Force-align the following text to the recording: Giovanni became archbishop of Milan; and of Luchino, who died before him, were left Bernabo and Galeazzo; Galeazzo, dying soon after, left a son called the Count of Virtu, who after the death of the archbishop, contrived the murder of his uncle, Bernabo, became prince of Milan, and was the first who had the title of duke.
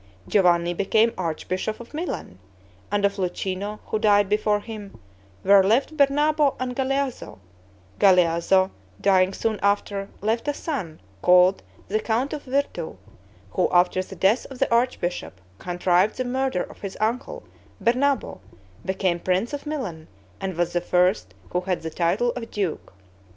Giovanni 0.27 0.73
became 0.73 1.13
archbishop 1.15 1.79
of 1.79 1.93
Milan; 1.93 2.39
and 2.91 3.05
of 3.05 3.17
Luchino, 3.19 3.77
who 3.85 3.99
died 3.99 4.29
before 4.29 4.59
him, 4.61 4.97
were 5.43 5.63
left 5.63 5.95
Bernabo 5.95 6.55
and 6.59 6.75
Galeazzo; 6.75 7.37
Galeazzo, 7.99 8.71
dying 8.99 9.31
soon 9.31 9.59
after, 9.61 10.09
left 10.21 10.47
a 10.47 10.55
son 10.55 10.99
called 11.21 11.61
the 11.87 11.99
Count 11.99 12.33
of 12.33 12.41
Virtu, 12.45 12.97
who 13.51 13.69
after 13.71 14.01
the 14.01 14.15
death 14.15 14.47
of 14.49 14.57
the 14.57 14.73
archbishop, 14.73 15.39
contrived 15.59 16.17
the 16.17 16.25
murder 16.25 16.63
of 16.63 16.81
his 16.81 16.97
uncle, 16.99 17.43
Bernabo, 17.79 18.39
became 18.83 19.19
prince 19.19 19.53
of 19.53 19.67
Milan, 19.67 20.07
and 20.39 20.57
was 20.57 20.73
the 20.73 20.81
first 20.81 21.35
who 21.51 21.61
had 21.61 21.83
the 21.83 21.91
title 21.91 22.31
of 22.31 22.49
duke. 22.49 22.91